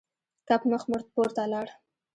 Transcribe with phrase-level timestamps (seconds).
[0.47, 1.67] کب مخ پورته لاړ.